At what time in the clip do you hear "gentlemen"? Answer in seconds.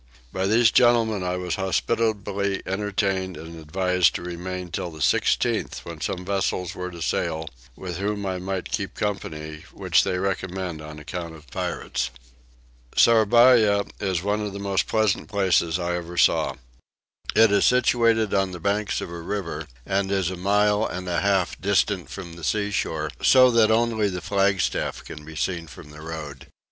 0.71-1.21